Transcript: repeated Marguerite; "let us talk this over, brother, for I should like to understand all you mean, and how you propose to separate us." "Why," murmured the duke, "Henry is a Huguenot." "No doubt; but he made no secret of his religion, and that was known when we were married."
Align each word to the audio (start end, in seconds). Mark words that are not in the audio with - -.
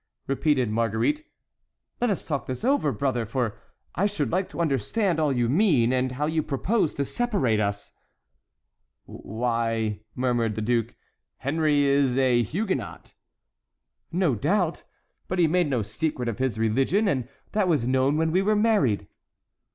repeated 0.25 0.67
Marguerite; 0.71 1.27
"let 2.01 2.09
us 2.09 2.25
talk 2.25 2.47
this 2.47 2.65
over, 2.65 2.91
brother, 2.91 3.23
for 3.23 3.59
I 3.93 4.07
should 4.07 4.31
like 4.31 4.49
to 4.49 4.59
understand 4.59 5.19
all 5.19 5.31
you 5.31 5.47
mean, 5.47 5.93
and 5.93 6.13
how 6.13 6.25
you 6.25 6.41
propose 6.41 6.95
to 6.95 7.05
separate 7.05 7.59
us." 7.59 7.91
"Why," 9.05 9.99
murmured 10.15 10.55
the 10.55 10.61
duke, 10.61 10.95
"Henry 11.37 11.83
is 11.85 12.17
a 12.17 12.41
Huguenot." 12.41 13.13
"No 14.11 14.33
doubt; 14.33 14.81
but 15.27 15.37
he 15.37 15.45
made 15.45 15.69
no 15.69 15.83
secret 15.83 16.27
of 16.27 16.39
his 16.39 16.57
religion, 16.57 17.07
and 17.07 17.29
that 17.51 17.67
was 17.67 17.87
known 17.87 18.17
when 18.17 18.31
we 18.31 18.41
were 18.41 18.55
married." 18.55 19.07